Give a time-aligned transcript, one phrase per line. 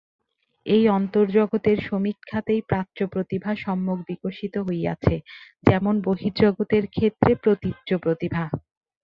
[0.65, 5.15] এই অন্তর্জগতের সমীক্ষাতেই প্রাচ্যপ্রতিভা সম্যক বিকশিত হইয়াছে,
[5.63, 8.43] যেমন বহির্জগতের ক্ষেত্রে প্রতীচ্য প্রতিভা।